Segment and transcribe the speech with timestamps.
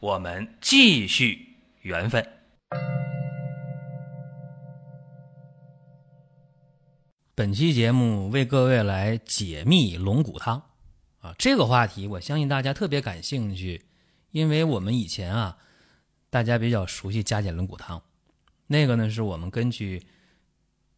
[0.00, 2.24] 我们继续缘分。
[7.34, 10.62] 本期节目为各位来解密龙骨汤。
[11.18, 13.86] 啊，这个话题我相信大家特别感兴趣，
[14.30, 15.58] 因为我们以前啊，
[16.30, 18.00] 大家比较熟悉加减龙骨汤，
[18.68, 20.06] 那个呢是我们根据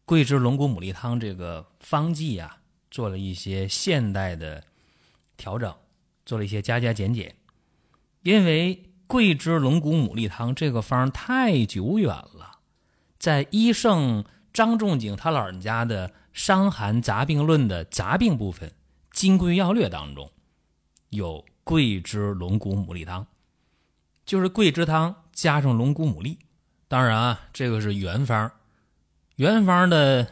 [0.05, 2.61] 桂枝龙骨牡蛎汤这个方剂啊，
[2.91, 4.63] 做了一些现代的
[5.37, 5.75] 调整，
[6.23, 7.35] 做了一些加加减减，
[8.21, 12.59] 因为桂枝龙骨牡蛎汤这个方太久远了，
[13.19, 16.07] 在医圣张仲景他老人家的。
[16.33, 18.69] 《伤寒杂病论》的杂病部分
[19.11, 20.31] 《金匮要略》当中，
[21.09, 23.27] 有桂枝龙骨牡蛎汤，
[24.25, 26.37] 就是桂枝汤加上龙骨牡蛎。
[26.87, 28.49] 当然啊，这个是原方。
[29.35, 30.25] 原方的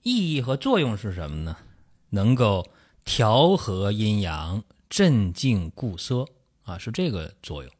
[0.00, 1.58] 意义和作用是什么呢？
[2.08, 2.66] 能够
[3.04, 6.24] 调和阴阳、镇静固涩
[6.64, 7.72] 啊，是这个作用。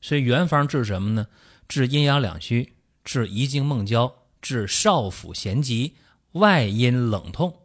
[0.00, 1.26] 所以原方治什么呢？
[1.68, 5.96] 治阴阳两虚，治遗精梦交，治少腹咸疾。
[6.32, 7.58] 外阴冷痛、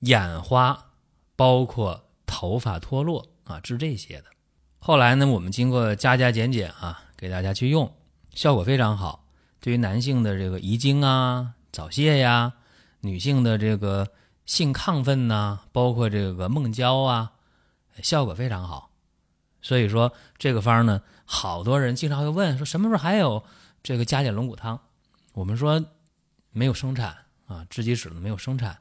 [0.00, 0.92] 眼花，
[1.36, 4.24] 包括头发脱落啊，治这些的。
[4.78, 7.94] 后来呢，我们经过加加减减啊，给大家去用，
[8.34, 9.26] 效果非常好。
[9.60, 12.54] 对于男性的这个遗精啊、早泄呀，
[13.00, 14.08] 女性的这个
[14.46, 17.32] 性亢奋呐，包括这个梦交啊，
[18.02, 18.91] 效果非常好。
[19.62, 23.42] 所以说这个方呢，好多人经常会问说，什么时候还有
[23.82, 24.78] 这个加减龙骨汤？
[25.32, 25.82] 我们说
[26.50, 27.16] 没有生产。
[27.48, 28.78] 啊，制剂室呢没有生产，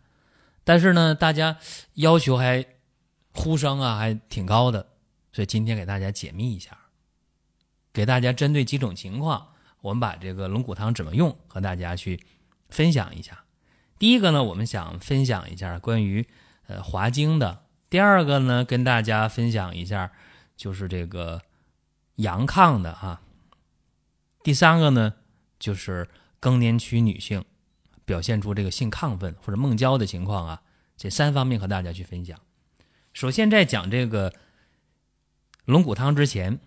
[0.63, 1.57] 但是呢，大家
[1.95, 2.65] 要求还
[3.33, 4.87] 呼声啊还挺高的，
[5.33, 6.77] 所以今天给大家解密一下，
[7.91, 9.49] 给大家针对几种情况，
[9.81, 12.23] 我们把这个龙骨汤怎么用和大家去
[12.69, 13.43] 分享一下。
[13.99, 16.25] 第一个呢，我们想分享一下关于
[16.67, 20.13] 呃滑精的；第二个呢，跟大家分享一下
[20.61, 21.41] 就是这个
[22.17, 23.19] 阳亢的哈；
[24.43, 25.15] 第三个呢，
[25.57, 26.07] 就是
[26.39, 27.43] 更年期女性。
[28.03, 30.61] 表现出这个性亢奋或者梦交的情况啊，
[30.97, 32.37] 这三方面和大家去分享。
[33.13, 34.33] 首先，在讲这个
[35.63, 36.59] 龙骨汤之前，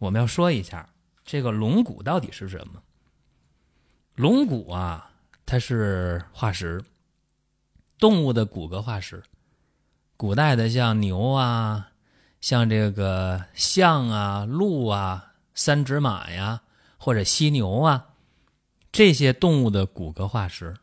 [0.00, 0.92] 我们要说一下
[1.24, 2.82] 这个龙骨到底是什么。
[4.16, 5.12] 龙骨啊，
[5.46, 6.82] 它是化石，
[7.96, 9.22] 动物的骨骼化石。
[10.16, 11.89] 古代的像牛啊，
[12.40, 16.62] 像这个象啊、鹿啊、三指马呀，
[16.96, 18.06] 或者犀牛啊。
[18.92, 20.74] 这些动物的骨骼化石，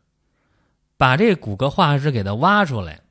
[0.96, 3.02] 把这骨骼化石给它挖出来，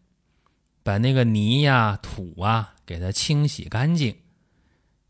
[0.81, 4.17] 把那个泥呀、土啊给它清洗干净，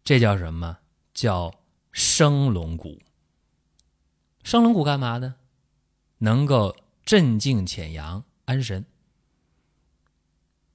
[0.04, 0.78] 这叫什么？
[1.14, 1.54] 叫
[1.94, 3.00] 生龙骨。
[4.44, 5.36] 生龙骨干嘛的？
[6.18, 8.86] 能够镇静潜阳、安神。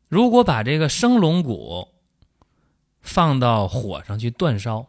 [0.09, 1.89] 如果把这个生龙骨
[3.03, 4.87] 放到火上去煅烧，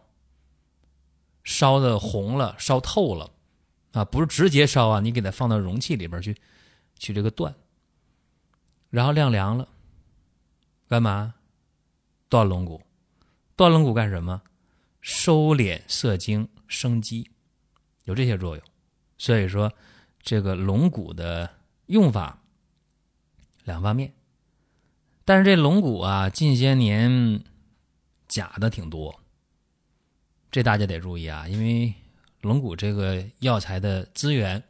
[1.43, 3.31] 烧的红了，烧透了。
[3.91, 6.35] 啊，不是直接烧啊，你给它放到容器里边去，
[6.97, 7.53] 去这个断，
[8.89, 9.67] 然后晾凉了，
[10.87, 11.35] 干嘛？
[12.27, 12.81] 断龙骨，
[13.55, 14.41] 断龙骨干什么？
[14.99, 17.29] 收敛色精，生肌，
[18.05, 18.65] 有这些作用。
[19.19, 19.71] 所以说，
[20.19, 21.51] 这个龙骨的
[21.85, 22.41] 用法
[23.63, 24.13] 两方面，
[25.23, 27.43] 但是这龙骨啊，近些年
[28.33, 29.19] 假的挺多，
[30.49, 31.93] 这大家得注意啊，因为。
[32.43, 34.61] 龙骨这个药材的资源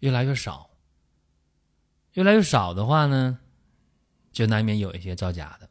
[0.00, 0.68] 越来越少，
[2.14, 3.38] 越来越少的话呢，
[4.32, 5.70] 就难免有一些造假的。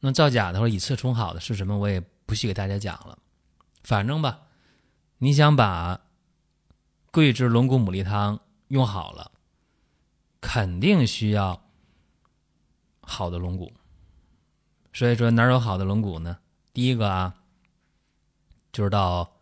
[0.00, 1.76] 那造假的或以次充好的是什么？
[1.76, 3.18] 我也不细给大家讲了。
[3.82, 4.40] 反正吧，
[5.18, 6.00] 你想把
[7.10, 9.30] 桂枝龙骨牡蛎汤用好了，
[10.40, 11.62] 肯定需要
[13.02, 13.70] 好的龙骨。
[14.98, 16.38] 所以说哪有好的龙骨呢？
[16.72, 17.36] 第一个啊，
[18.72, 19.32] 就是到。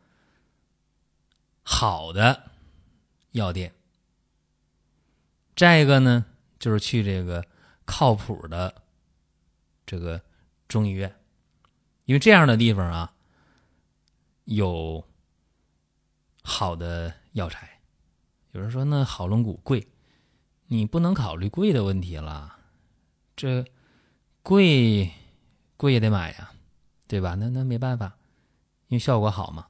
[1.68, 2.50] 好的
[3.32, 3.74] 药店，
[5.56, 6.26] 再一个呢，
[6.60, 7.44] 就是去这个
[7.84, 8.82] 靠谱的
[9.84, 10.22] 这个
[10.68, 11.12] 中医院，
[12.04, 13.14] 因为这样的地方啊，
[14.44, 15.04] 有
[16.42, 17.80] 好的药材。
[18.52, 19.88] 有人说，那好龙骨贵，
[20.66, 22.58] 你不能考虑贵的问题了，
[23.34, 23.64] 这
[24.44, 25.10] 贵
[25.76, 26.50] 贵也得买呀，
[27.06, 27.34] 对吧？
[27.34, 28.16] 那那没办法，
[28.88, 29.66] 因为效果好嘛。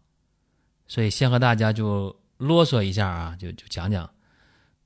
[0.86, 4.08] 所以先和大家就啰嗦一下啊，就就讲讲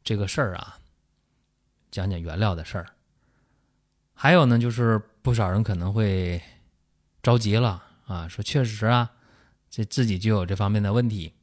[0.03, 0.79] 这个事儿啊，
[1.91, 2.87] 讲讲原料的事儿。
[4.15, 6.43] 还有呢，就是不少人可能会
[7.23, 9.11] 着急了啊，说确实啊，
[9.69, 11.35] 这自己就有这方面的问题，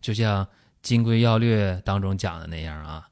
[0.00, 0.44] 就像
[0.82, 3.08] 《金匮要略》当中讲的那样啊，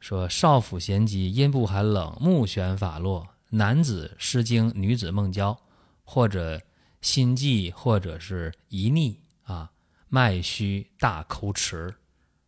[0.00, 5.60] 说少妇咸饥，阴部寒冷，目眩法落；男子失精，女子梦交，
[6.04, 6.62] 或者
[7.00, 9.70] 心悸，或者是遗溺啊。
[10.12, 11.94] 脉虚大抠迟，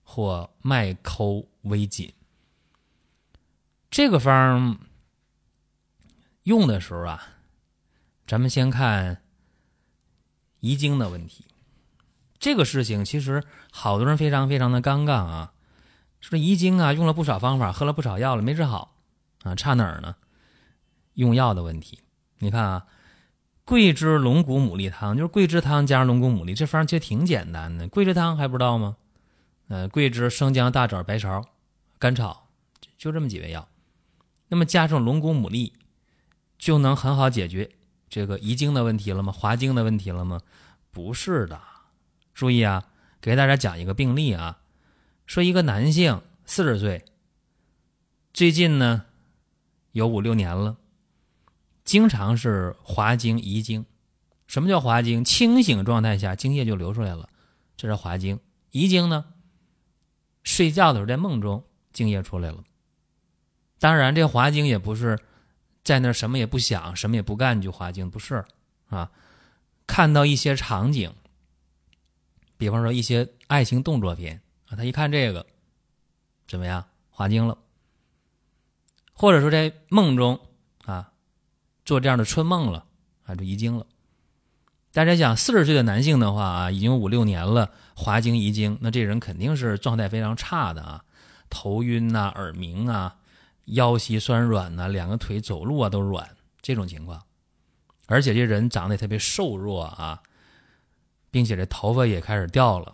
[0.02, 2.12] 或脉抠微紧。
[3.88, 4.81] 这个方
[6.43, 7.34] 用的时候啊，
[8.26, 9.22] 咱们先看
[10.58, 11.46] 遗精的问题。
[12.40, 15.52] 这个事情其实好多人非常非常的尴尬啊，
[16.20, 18.96] 说遗精啊，用了不少方法，喝了不少药了，没治好
[19.44, 20.16] 啊，差哪儿呢？
[21.14, 21.99] 用药的问题。
[22.38, 22.87] 你看啊。
[23.64, 27.87] 桂枝龙骨牡蛎汤就是桂枝汤加上龙骨牡蛎，这方其实挺简单的。
[27.87, 28.97] 桂枝汤还不知道吗？
[29.69, 31.44] 呃，桂枝、生姜、大枣、白芍、
[31.97, 32.49] 甘草，
[32.99, 33.69] 就这么几味药。
[34.49, 35.73] 那么加上龙骨牡蛎，
[36.59, 37.70] 就能很好解决
[38.08, 39.32] 这个遗精的问题了吗？
[39.32, 40.41] 滑精的问题了吗？
[40.91, 41.58] 不是的。
[42.35, 42.85] 注意啊，
[43.20, 44.58] 给大家讲一个病例啊，
[45.25, 47.05] 说一个男性四十岁，
[48.35, 49.05] 最近呢
[49.93, 50.76] 有五六年了。
[51.84, 53.84] 经常是滑精遗精，
[54.46, 55.25] 什么叫滑精？
[55.25, 57.29] 清醒状态下精液就流出来了，
[57.76, 58.38] 这是滑精。
[58.70, 59.25] 遗精呢？
[60.44, 62.62] 睡觉的时候在梦中精液出来了。
[63.81, 65.19] 当然，这滑精也不是
[65.82, 68.44] 在那什么也不想、什么也不干就滑精，不是
[68.88, 69.11] 啊。
[69.87, 71.12] 看到一些场景，
[72.56, 75.44] 比方说一些爱情动作片啊，他一看这个
[76.46, 76.84] 怎么样？
[77.11, 77.58] 滑精了。
[79.12, 80.40] 或者说在梦中。
[81.93, 82.87] 做这样的春梦了
[83.25, 83.85] 啊，就遗精了。
[84.93, 91.05] 大家想，四十岁的男性的话啊，已经五六年了，滑精遗精，那这人肯定是状态非常差的啊，
[91.50, 93.17] 头晕呐，耳鸣啊，
[93.67, 96.31] 腰膝酸软呐，两个腿走路啊都软，
[96.62, 97.23] 这种情况。
[98.06, 100.23] 而且这人长得也特别瘦弱啊，
[101.31, 102.93] 并且这头发也开始掉了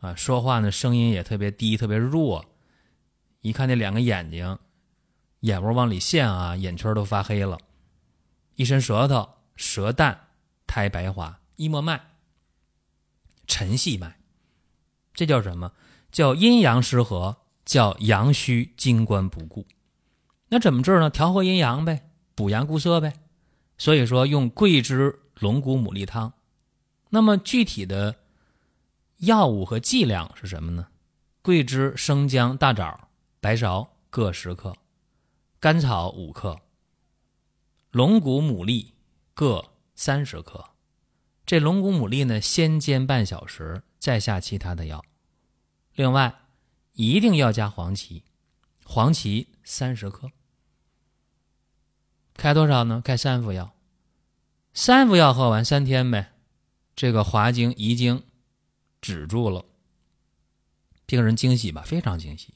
[0.00, 2.46] 啊，说话呢声音也特别低，特别弱。
[3.42, 4.58] 一看那两个眼睛，
[5.40, 7.58] 眼窝往里陷啊，眼圈都发黑了。
[8.60, 9.26] 一伸舌头，
[9.56, 10.28] 舌淡，
[10.66, 11.98] 苔白滑，一摸脉，
[13.46, 14.18] 沉细脉，
[15.14, 15.72] 这叫什么？
[16.12, 19.66] 叫阴阳失和，叫阳虚精关不固。
[20.48, 21.08] 那怎么治呢？
[21.08, 23.14] 调和阴阳呗，补阳固涩呗。
[23.78, 26.34] 所以说用桂枝龙骨牡蛎汤。
[27.08, 28.14] 那么具体的
[29.20, 30.88] 药物和剂量是什么呢？
[31.40, 33.08] 桂枝、生姜、大枣、
[33.40, 34.76] 白芍各十克，
[35.58, 36.60] 甘草五克。
[37.90, 38.92] 龙骨牡蛎
[39.34, 40.70] 各三十克，
[41.44, 45.04] 这龙骨牡蛎呢，先煎半小时，再下其他的药。
[45.94, 46.42] 另外，
[46.92, 48.22] 一定要加黄芪，
[48.84, 50.30] 黄芪三十克。
[52.34, 53.02] 开多少呢？
[53.04, 53.72] 开三副药，
[54.72, 56.32] 三副药喝完三天呗，
[56.94, 58.22] 这个滑精遗精
[59.00, 59.64] 止住了，
[61.06, 61.82] 病人惊喜吧？
[61.82, 62.54] 非常惊喜。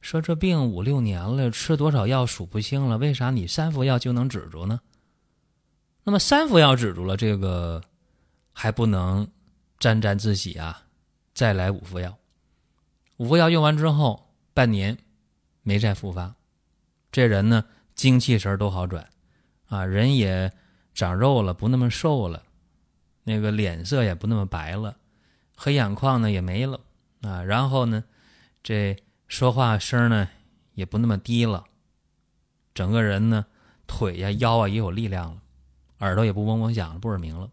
[0.00, 4.80] 说这病五六年了，吃多少药数不清了，为啥你三服药就能止住呢？
[6.04, 7.82] 那么三服药止住了，这个
[8.52, 9.28] 还不能
[9.78, 10.84] 沾沾自喜啊！
[11.34, 12.16] 再来五服药，
[13.16, 14.96] 五服药用完之后，半年
[15.62, 16.32] 没再复发，
[17.10, 17.64] 这人呢
[17.94, 19.06] 精气神都好转
[19.66, 20.50] 啊，人也
[20.94, 22.44] 长肉了，不那么瘦了，
[23.24, 24.96] 那个脸色也不那么白了，
[25.56, 26.80] 黑眼眶呢也没了
[27.22, 28.04] 啊，然后呢
[28.62, 28.96] 这。
[29.28, 30.28] 说话声呢
[30.72, 31.64] 也不那么低了，
[32.74, 33.46] 整个人呢
[33.86, 35.42] 腿呀腰啊也有力量了，
[35.98, 37.50] 耳朵也不嗡嗡响了不耳鸣了。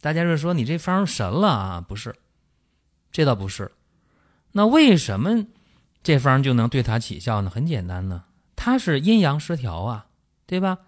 [0.00, 1.80] 大家就说你这方神了啊？
[1.80, 2.14] 不是，
[3.10, 3.72] 这倒不是。
[4.52, 5.46] 那为什么
[6.02, 7.48] 这方就能对他起效呢？
[7.48, 10.06] 很简单呢，他是阴阳失调啊，
[10.46, 10.80] 对吧？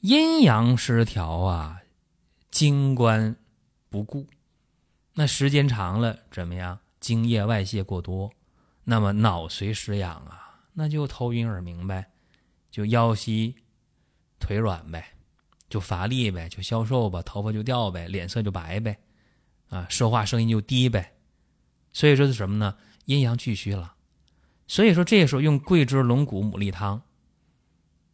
[0.00, 1.82] 阴阳失调啊，
[2.50, 3.36] 精关
[3.88, 4.26] 不固，
[5.14, 6.80] 那时间长了怎么样？
[6.98, 8.32] 精液外泄过多。
[8.84, 12.10] 那么脑髓失养啊，那就头晕耳鸣呗，
[12.70, 13.54] 就腰膝
[14.40, 15.14] 腿软呗，
[15.68, 18.98] 就乏力呗，就消瘦吧，头发就掉呗，脸色就白呗，
[19.68, 21.14] 啊，说话声音就低呗。
[21.92, 22.76] 所以说是什么呢？
[23.04, 23.94] 阴阳俱虚了。
[24.66, 27.02] 所以说这时候用桂枝龙骨牡蛎汤，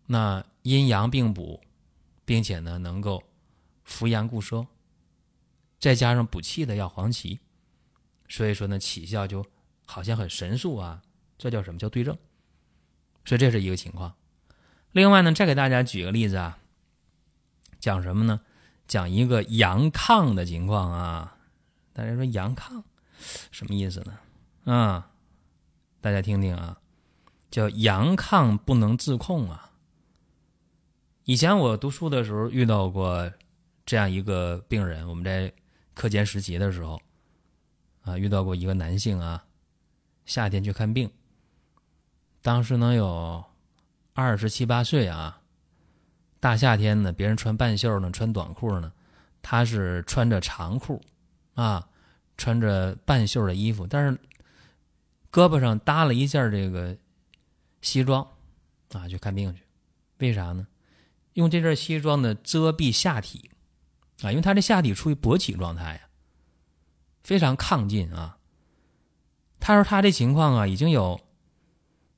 [0.07, 1.63] 那阴阳并补，
[2.25, 3.23] 并且呢能够
[3.85, 4.67] 扶阳固摄，
[5.79, 7.39] 再加上补气的药黄芪，
[8.29, 9.43] 所以说呢起效就。
[9.91, 11.03] 好像很神速啊，
[11.39, 12.17] 这叫什么叫对症？
[13.25, 14.15] 所以这是一个情况。
[14.93, 16.59] 另外呢，再给大家举个例子啊，
[17.81, 18.43] 讲什么呢？
[18.87, 21.39] 讲一个阳亢的情况啊。
[21.95, 22.83] 大家说阳亢
[23.51, 24.19] 什么意思呢？
[24.73, 25.11] 啊，
[26.03, 26.79] 大家听听啊，
[27.51, 29.73] 叫阳亢不能自控啊。
[31.25, 33.33] 以前我读书的时候遇到过
[33.87, 35.53] 这样一个病人，我们在
[35.95, 37.01] 课间实习的时候
[38.03, 39.45] 啊，遇到过一个男性啊，
[40.29, 41.11] 夏天去看病，
[42.41, 43.45] 当时能有
[44.13, 45.41] 二十七八岁啊，
[46.39, 48.93] 大夏天的，别人穿半袖呢，穿短裤呢，
[49.43, 51.03] 他是穿着长裤。
[51.55, 51.89] 啊，
[52.37, 54.17] 穿着半袖的衣服，但是
[55.33, 56.97] 胳膊上搭了一件这个
[57.83, 58.25] 西装，
[58.93, 59.65] 啊，去看病去。
[60.19, 60.65] 为啥呢？
[61.33, 63.51] 用这件西装呢遮蔽下体，
[64.23, 66.01] 啊，因为他这下体处于勃起状态呀，
[67.25, 68.38] 非常亢进啊。
[69.69, 71.21] 他说他这情况啊，已经有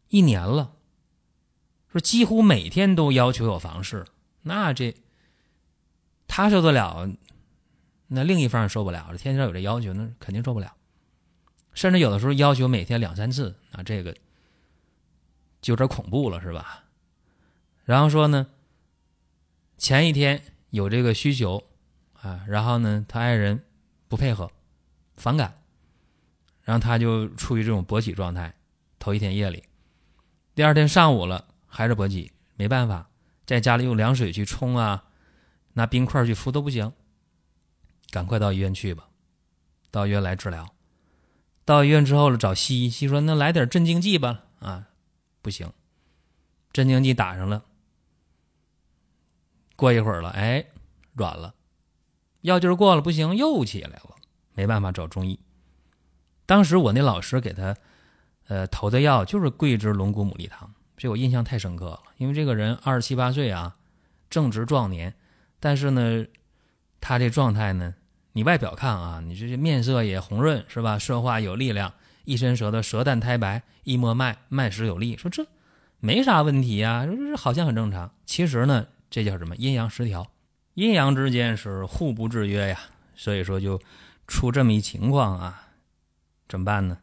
[0.07, 0.71] 一年了，
[1.91, 4.07] 说几乎每天都要求有房事，
[4.43, 4.95] 那这
[6.29, 7.11] 他受得了？
[8.07, 10.77] 那另一方受不了，天天有这要求，那肯定受不了。
[11.75, 14.13] 甚至有的时候要求每天两三次，啊，这个
[15.61, 16.85] 就有点恐怖了，是吧？
[17.85, 18.47] 然后说呢，
[19.77, 20.41] 前一天
[20.71, 21.65] 有这个需求
[22.13, 23.65] 啊，然后呢，他爱人
[24.07, 24.53] 不配合，
[25.17, 25.60] 反感，
[26.71, 28.55] 然后他就处于这种勃起状态。
[29.01, 29.65] 头一天夜里，
[30.55, 33.11] 第二天上午了还是勃起，没办法，
[33.45, 35.03] 在家里用凉水去冲啊，
[35.73, 36.93] 拿冰块去敷都不行。
[38.11, 39.09] 赶快到医院去吧，
[39.91, 40.73] 到医院来治疗。
[41.65, 44.91] 到医院之后了，找西医，西医说：“那来点镇静剂吧。”啊，
[45.43, 45.73] 不行，
[46.73, 47.65] 镇静剂打上了。
[49.75, 50.67] 过一会儿了，哎，
[51.15, 51.57] 软了，
[52.43, 54.15] 药劲儿过了，不行，又起来了。
[54.55, 55.41] 没办法，找中医。
[56.51, 57.77] 当时我那老师给他，
[58.49, 62.01] 呃，投的药就是桂枝龙骨牡蛎汤，这我印象太深刻了。
[62.17, 63.77] 因为这个人二十七八岁啊，
[64.29, 65.15] 正值壮年，
[65.61, 66.27] 但是呢，
[67.01, 67.95] 他这状态呢。
[68.33, 70.99] 你外表看啊，你这面色也红润是吧？
[70.99, 75.17] 说话有力量，一伸舌头，舌淡苔白，一摸脉，脉实有力。
[75.17, 75.47] 说这
[76.01, 78.11] 没啥问题呀，这好像很正常。
[78.27, 79.55] 其实呢，这叫什么？
[79.55, 80.27] 阴阳失调，
[80.75, 82.81] 阴阳之间是互不制约呀。
[83.15, 83.81] 所以说就
[84.27, 85.69] 出这么一情况啊，
[86.51, 86.99] 怎么办呢？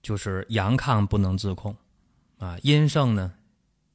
[0.00, 1.76] 就是阳亢不能自控
[2.38, 3.34] 啊，阴盛呢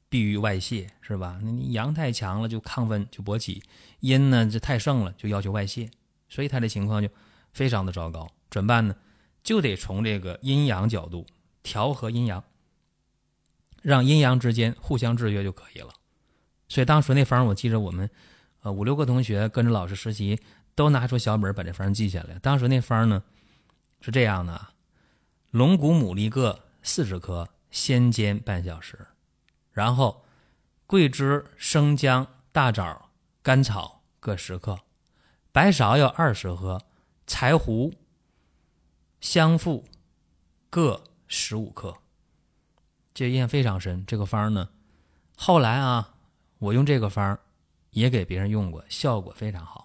[0.07, 1.39] 必于外泄，是吧？
[1.41, 3.63] 那你阳太强了就亢奋就勃起。
[4.01, 5.89] 阴呢，这太盛了，就要求外泄，
[6.29, 7.09] 所以他的情况就
[7.53, 8.29] 非常的糟糕。
[8.51, 8.95] 怎么办呢？
[9.41, 11.25] 就得从这个阴阳角度
[11.63, 12.43] 调和阴阳，
[13.81, 15.89] 让阴阳之间互相制约就可以了。
[16.67, 18.07] 所以当时那方，我记着我们
[18.61, 20.39] 呃五六个同学跟着老师实习，
[20.75, 22.37] 都拿出小本把这方记下来。
[22.39, 23.23] 当时那方呢
[24.03, 24.73] 是这样的：
[25.51, 29.07] 龙骨牡蛎各四十克，先煎半小时，
[29.71, 30.25] 然后
[30.85, 33.09] 桂枝、生姜、大枣。
[33.41, 34.79] 甘草各十克，
[35.51, 36.81] 白芍要二十克，
[37.27, 37.93] 柴胡、
[39.19, 39.83] 香附
[40.69, 41.97] 各十五克。
[43.13, 44.05] 这印象非常深。
[44.05, 44.69] 这个方呢，
[45.35, 46.15] 后来啊，
[46.59, 47.37] 我用这个方
[47.89, 49.82] 也给别人用过，效果非常好。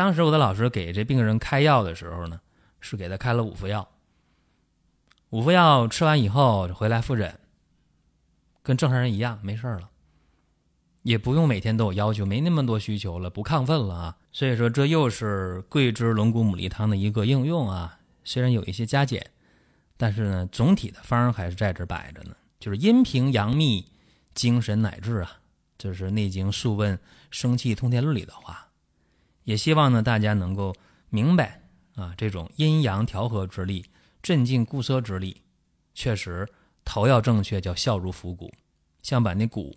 [0.00, 2.40] 当时我的老师给这病人开药的时候呢，
[2.80, 3.86] 是给他开了五副药。
[5.28, 7.38] 五副药吃完以后回来复诊，
[8.62, 9.90] 跟正常人一样，没事了。
[11.02, 14.16] 也不用每天都有要求，没那么多需求了，不亢奋了啊。
[14.32, 17.98] 所以说，这又是桂枝龙骨牡蛎汤的一个应用啊。
[18.24, 19.30] 虽然有一些加减，
[19.98, 22.34] 但是呢，总体的方还是在这摆着呢。
[22.58, 23.84] 就是阴平阳秘，
[24.32, 25.30] 精神乃至啊，
[25.76, 26.96] 这是《内经·素问·
[27.30, 28.66] 生气通天论》里的话。
[29.50, 30.72] 也希望呢，大家能够
[31.08, 31.60] 明白
[31.96, 33.84] 啊，这种阴阳调和之力、
[34.22, 35.42] 镇静固涩之力，
[35.92, 36.48] 确实
[36.84, 38.52] 头要正确，叫效如伏鼓，
[39.02, 39.74] 像把那鼓。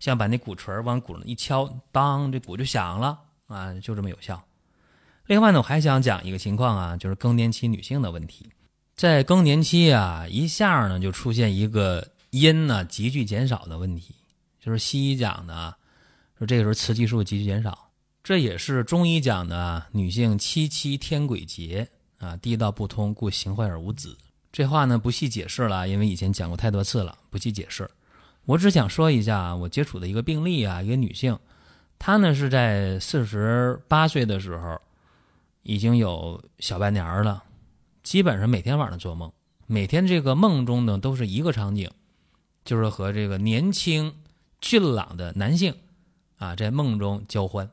[0.00, 4.44] 像把那鼓槌往鼓上一敲，当这鼓就响了啊，就这么有效。
[5.24, 8.50] 另外呢，我还想讲一个情况啊，就是更年期女性的问题，
[8.94, 14.14] 在更年期啊，一下呢就出现一个阴呢急剧减少的问题，
[14.60, 15.74] 就是西医讲的
[16.36, 17.83] 说这个时候雌激素急剧减少，
[18.24, 24.16] 这也是中医讲的女性七七天鬼节啊，地道不通，故形坏而无子。
[24.50, 27.90] 这话呢不细解释了，因为以前讲过太多次了，不细解释。
[28.46, 31.38] 我只想说一下，我接触的一个病例啊，一个女性，
[31.98, 34.80] 她呢是在四十八岁的时候，
[35.62, 37.44] 已经有小半年了，
[38.02, 39.30] 基本上每天晚上做梦，
[39.66, 41.90] 每天这个梦中呢都是一个场景，
[42.64, 44.14] 就是和这个年轻
[44.62, 45.74] 俊朗的男性
[46.38, 47.68] 啊在梦中交欢，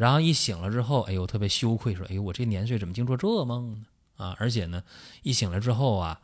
[0.00, 3.86] 然后一醒了之后，哎呦特别羞愧，说哎呦我这年岁怎么净做这梦呢？
[4.16, 4.82] 啊，而且呢
[5.22, 6.18] 一醒了之后啊。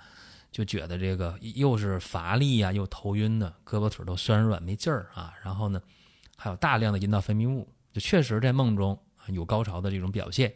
[0.52, 5.34] 就觉得这个又是乏力呀，又头晕的，胳膊腿都酸软没劲儿啊。
[5.42, 5.82] 然后呢，
[6.34, 10.54] 还有大量的阴道分泌物，就确实在梦中有高潮的这种表现。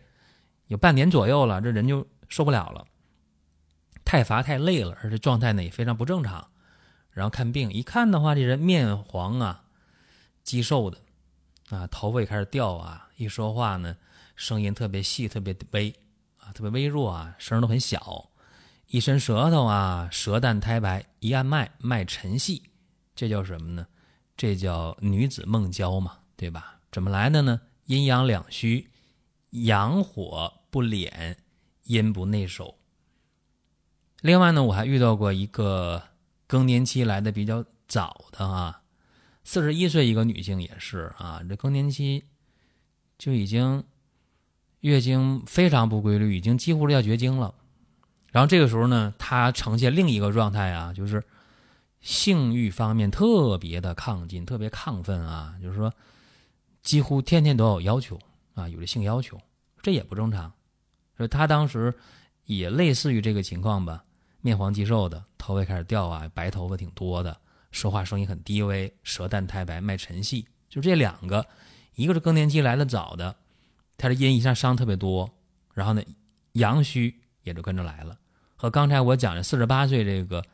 [0.68, 2.86] 有半年左右了，这人就受不了了，
[4.02, 6.48] 太乏太累了，而且状态呢也非常不正常。
[7.10, 9.64] 然后看病一看的话，这人面黄啊，
[10.42, 10.96] 肌瘦的，
[11.70, 13.96] 啊，头发也开始掉啊，一说话呢，
[14.36, 15.94] 声音特别细，特别微
[16.36, 18.30] 啊，特别微弱啊，声都很小，
[18.88, 22.62] 一伸舌头啊，舌淡苔白，一按脉，脉沉细，
[23.14, 23.86] 这叫什么呢？
[24.36, 26.78] 这叫女子梦娇嘛，对吧？
[26.92, 27.60] 怎么来的呢？
[27.86, 28.88] 阴阳两虚，
[29.50, 30.52] 阳火。
[30.72, 31.34] 不敛，
[31.82, 32.78] 阴不内守。
[34.20, 36.00] 另外呢，我还遇到过一个
[36.46, 38.82] 更年期来的比较早的啊，
[39.44, 42.25] 四十一岁一个女性也是啊，这更年期
[43.18, 43.82] 就已经
[44.80, 47.54] 月经非常不规律，已经几乎是要绝经了。
[48.30, 51.23] 然后这个时候呢，她呈现另一个状态啊，就是
[52.00, 55.92] 性欲方面特别的亢进，特别亢奋啊，就是说
[56.82, 58.18] 几乎天天都有要求
[58.54, 59.38] 啊，有这性要求，
[59.82, 60.52] 这也不正常。
[61.18, 61.92] 就他当时
[62.44, 64.02] 也类似于这个情况吧，
[64.40, 67.37] 面黄肌瘦的，头发开始掉啊，白头发挺多的，
[67.70, 70.46] 说话声音很低微，舌淡苔白，脉沉细。
[70.68, 71.46] 就这两个，
[71.94, 73.36] 一个是更年期来的早的，
[73.96, 75.30] 他的阴一下伤特别多，
[75.74, 76.02] 然后呢，
[76.52, 78.18] 阳虚也就跟着来了。
[78.56, 80.44] 和刚才我讲的四十八岁这个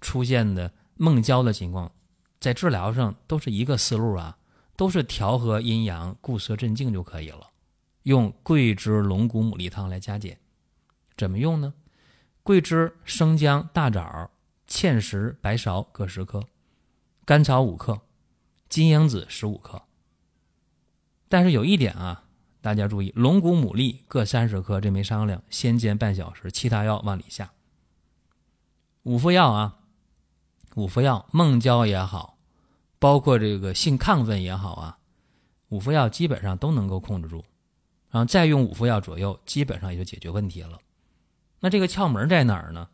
[0.00, 1.90] 出现的梦交的情况，
[2.38, 4.36] 在治疗上都是一个思路啊，
[4.76, 7.50] 都是调和阴阳，固摄镇静就可以了。
[8.02, 10.38] 用桂枝龙骨牡蛎汤来加减，
[11.16, 11.72] 怎么用呢？
[12.42, 14.30] 桂枝、生姜、大枣、
[14.68, 16.44] 芡实、白芍各十克，
[17.26, 18.02] 甘草五克，
[18.68, 19.82] 金樱子十五克。
[21.28, 22.24] 但是有一点啊，
[22.60, 27.52] 大家注意，龙骨牡蛎各三十克，这没商量，先煎半小时，其他药往里下。
[29.04, 29.78] 五副药啊，
[30.74, 32.36] 五副药，孟郊也好，
[32.98, 34.98] 包括这个性亢奋也好啊，
[35.70, 37.42] 五副药基本上都能够控制住。
[38.10, 40.78] 然后再用五副药左右，基本上也就解决问题了。
[41.60, 42.88] 那这个窍门在哪儿呢？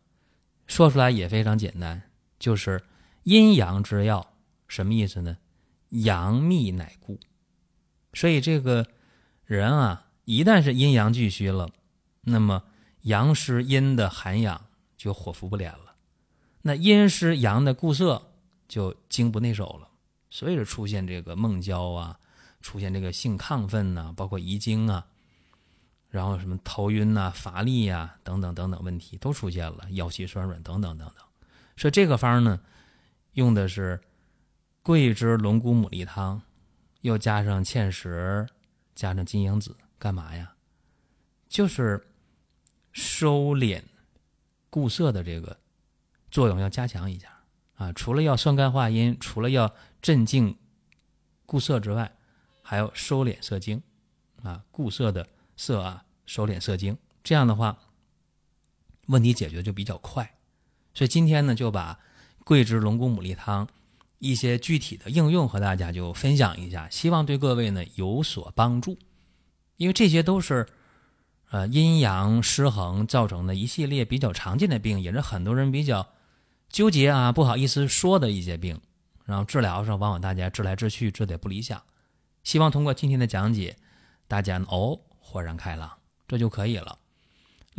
[0.66, 2.00] 说出来也非常简单，
[2.38, 2.80] 就是
[3.22, 4.34] 阴阳之药。
[4.68, 5.36] 什么意思呢？
[5.88, 7.18] 阳秘乃固。
[8.12, 8.86] 所以这个
[9.44, 11.68] 人啊，一旦是阴阳俱虚了，
[12.22, 12.62] 那么
[13.02, 15.94] 阳失阴的涵养，就火服不敛了。
[16.62, 18.30] 那阴失阳的固涩，
[18.68, 19.88] 就经不内守了。
[20.30, 22.18] 所以就出现这个梦交啊。
[22.62, 25.06] 出现这个性亢奋呐，包括遗精啊，
[26.10, 31.24] 然后什么头晕呐、乏力呀等等等等问题都出现了，腰膝酸软等等等等。
[31.78, 32.60] 所以这个方呢，
[33.32, 34.00] 用的是
[34.82, 36.42] 桂枝龙骨牡蛎汤，
[37.02, 38.46] 又加上芡实，
[38.94, 40.54] 加上金樱子，干嘛呀？
[41.48, 42.06] 就是
[42.92, 43.82] 收敛
[44.68, 45.58] 固涩的这个
[46.30, 47.28] 作用要加强一下
[47.74, 47.92] 啊！
[47.92, 50.56] 除了要酸甘化阴，除了要镇静
[51.46, 52.16] 固涩之外，
[52.62, 53.82] 还要收敛色精，
[54.42, 57.78] 啊，固涩的涩啊，收敛色精，这样的话，
[59.06, 60.38] 问题解决就比较快。
[60.94, 61.98] 所以今天呢，就把
[62.44, 63.68] 桂枝龙骨牡蛎汤
[64.18, 68.98] 一些具体的应用和大家就分享一下，希望对各位呢有所帮助。
[69.76, 70.66] 因为这些都是
[71.50, 76.06] 呃阴阳失衡造成的一系列比较常见的病，也是很多人比较
[76.68, 78.80] 纠结啊，不好意思说的一些病。
[79.24, 81.80] 然后治疗上，往往大家治来治去治的不理想。
[82.42, 83.76] 希望通过今天的讲解，
[84.26, 85.90] 大家哦豁然开朗，
[86.26, 86.98] 这就可以了。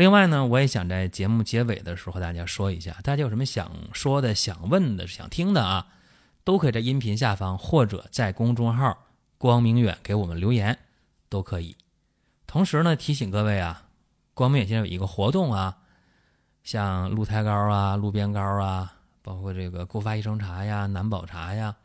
[0.02, 5.90] 另外呢，我也想在节目结尾的时候和大家说一下，大家有什么想说的、想问的、想听的啊，
[6.44, 8.98] 都可以在音频下方或者在公众号
[9.38, 10.76] “光明远”给我们留言，
[11.30, 11.78] 都可以。
[12.48, 13.84] 同时呢，提醒各位啊，
[14.34, 15.78] 光明远现在有一个活动啊，
[16.64, 21.76] 像鹿胎膏啊、鹿鞭膏啊，包括这个固发益生茶呀、南宝茶呀，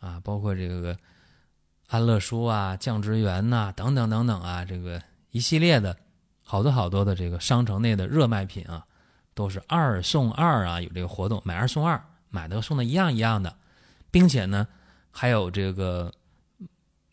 [0.00, 0.94] 啊，包括这个。
[1.86, 5.96] 安乐舒啊，降脂源呐，等等等等啊，这个一系列的
[6.50, 8.84] 好多好多的这个商城内的热卖品啊，
[9.34, 13.56] 都是二送二啊，有这个活动，买二送二，买的送的一样一样的，
[14.10, 14.66] 并且呢，
[15.12, 16.12] 还有这个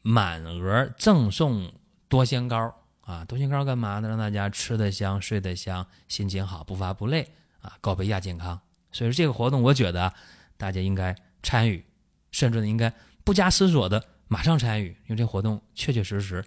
[0.01, 1.71] 满额赠送
[2.09, 4.09] 多仙膏啊，多仙膏干嘛呢？
[4.09, 8.59] 让大家吃得香，睡得香，心情好，不乏不累啊，告别亚健康。
[8.91, 10.11] 所以说这个活动，我觉得
[10.57, 11.85] 大家应该参与，
[12.31, 12.91] 甚至呢，应该
[13.23, 14.03] 不加思索的。
[14.27, 16.43] 马上参与，因为这活动确确实实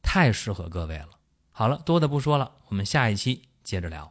[0.00, 1.19] 太适合各位了。
[1.60, 4.10] 好了，多的不说了，我们下一期接着聊。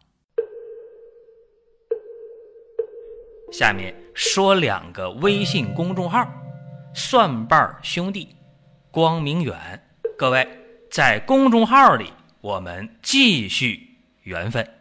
[3.51, 6.31] 下面说两个微信公众号：
[6.93, 8.35] 蒜瓣兄弟、
[8.91, 9.83] 光明远。
[10.15, 10.47] 各位
[10.91, 14.78] 在公众号里，我们继续缘分。